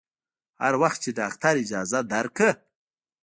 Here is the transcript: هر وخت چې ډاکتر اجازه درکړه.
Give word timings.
هر 0.61 0.73
وخت 0.81 0.99
چې 1.03 1.09
ډاکتر 1.19 1.53
اجازه 1.63 1.99
درکړه. 2.13 2.51